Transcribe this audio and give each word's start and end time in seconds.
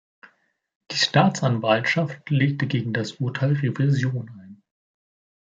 Die 0.89 0.97
Staatsanwaltschaft 0.97 2.31
legte 2.31 2.65
gegen 2.65 2.91
das 2.91 3.11
Urteil 3.19 3.53
Revision 3.53 4.29
ein. 4.41 4.63